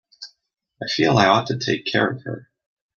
I 0.81 0.87
feel 0.87 1.15
I 1.19 1.27
ought 1.27 1.45
to 1.45 1.59
take 1.59 1.85
care 1.85 2.09
of 2.09 2.23
her. 2.23 2.49